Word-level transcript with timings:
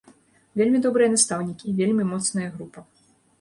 Вельмі 0.61 0.79
добрыя 0.85 1.09
настаўнікі, 1.15 1.75
вельмі 1.81 2.03
моцная 2.13 2.49
група. 2.57 2.85